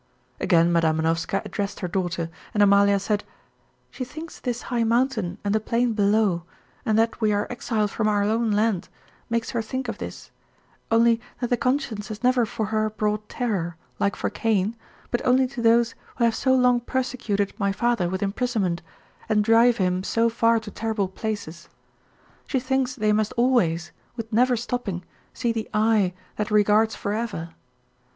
[0.39, 3.23] Again Madam Manovska addressed her daughter, and Amalia said:
[3.91, 6.41] "She thinks this high mountain and the plain below,
[6.87, 8.89] and that we are exile from our own land,
[9.29, 10.31] makes her think of this;
[10.89, 14.75] only that the conscience has never for her brought terror, like for Cain,
[15.11, 18.81] but only to those who have so long persecuted my father with imprisonment,
[19.29, 21.69] and drive him so far to terrible places.
[22.47, 27.49] She thinks they must always, with never stopping, see the 'Eye' that regards forever.